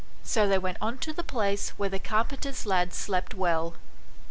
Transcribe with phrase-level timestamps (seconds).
[0.23, 3.75] So they went on to the place where the carpenter's lad slept well.